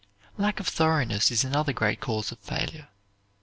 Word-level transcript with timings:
Lack 0.35 0.59
of 0.59 0.67
thoroughness 0.67 1.29
is 1.29 1.43
another 1.43 1.73
great 1.73 1.99
cause 1.99 2.31
of 2.31 2.39
failure. 2.39 2.87